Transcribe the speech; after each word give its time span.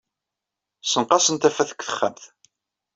Ssenqasen 0.83 1.37
tafat 1.37 1.69
deg 1.71 1.79
texxamt. 1.83 2.23